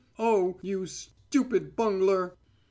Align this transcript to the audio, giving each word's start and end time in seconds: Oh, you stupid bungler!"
Oh, 0.17 0.57
you 0.63 0.87
stupid 0.87 1.75
bungler!" 1.75 2.35